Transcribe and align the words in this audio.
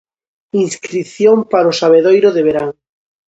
Inscrición 0.65 1.37
para 1.51 1.71
o 1.73 1.77
Sabedoiro 1.79 2.29
de 2.35 2.41
verán. 2.47 2.69